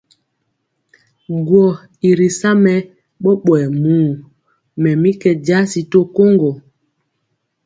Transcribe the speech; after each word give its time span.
Gwɔ̄ 1.47 1.71
i 2.07 2.09
ri 2.17 2.27
sa 2.39 2.51
mɛ 2.63 2.73
ɓɔɓɔyɛ 3.23 3.67
muu, 3.81 4.09
mɛ 4.81 4.91
mi 5.01 5.11
kɛ 5.21 5.31
jasi 5.45 5.81
to 5.91 5.99
koŋgo. 6.15 6.51